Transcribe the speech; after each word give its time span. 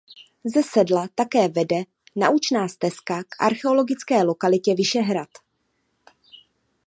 Ze 0.53 0.61
sedla 0.63 1.07
také 1.15 1.47
vede 1.49 1.83
naučná 2.15 2.67
stezka 2.67 3.23
k 3.23 3.27
archeologické 3.39 4.23
lokalitě 4.23 4.73
Vyšehrad. 4.75 5.29